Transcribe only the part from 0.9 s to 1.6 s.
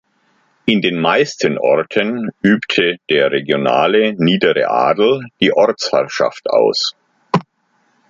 meisten